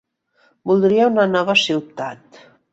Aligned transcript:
Voldria 0.71 1.05
una 1.13 1.27
nova 1.35 1.59
ciutat. 1.67 2.45